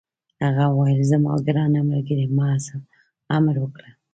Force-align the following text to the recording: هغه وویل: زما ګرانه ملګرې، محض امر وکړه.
هغه 0.43 0.63
وویل: 0.69 1.01
زما 1.11 1.33
ګرانه 1.45 1.81
ملګرې، 1.89 2.25
محض 2.37 2.65
امر 3.37 3.55
وکړه. 3.59 3.89